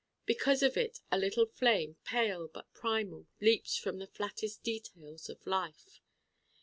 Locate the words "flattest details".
4.07-5.29